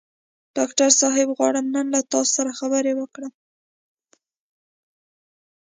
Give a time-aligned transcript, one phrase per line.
[0.55, 3.33] ډاکټر صاحب غواړم نن له تاسو سره خبرې وکړم.